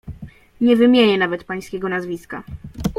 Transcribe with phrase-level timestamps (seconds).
[0.61, 2.43] "Nie wymienię nawet pańskiego nazwiska."